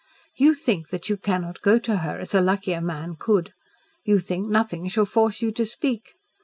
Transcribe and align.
You 0.35 0.55
think 0.55 0.89
that 0.89 1.09
you 1.09 1.17
cannot 1.17 1.61
go 1.61 1.77
to 1.77 1.97
her 1.97 2.17
as 2.19 2.33
a 2.33 2.41
luckier 2.41 2.81
man 2.81 3.17
could. 3.19 3.53
You 4.03 4.17
think 4.17 4.47
nothing 4.49 4.87
shall 4.87 5.05
force 5.05 5.43
you 5.43 5.51
to 5.51 5.65
speak. 5.67 6.15